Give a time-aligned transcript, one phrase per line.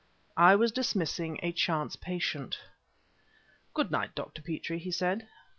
[0.37, 2.57] I was dismissing a chance patient.
[3.75, 4.41] "Good night, Dr.
[4.41, 5.27] Petrie," he said.